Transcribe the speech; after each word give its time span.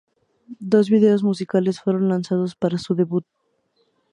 Dos 0.71 0.89
vídeos 0.89 1.21
musicales 1.21 1.79
fueron 1.79 2.09
lanzados 2.09 2.55
para 2.55 2.79
su 2.79 2.95
debut. 2.95 3.23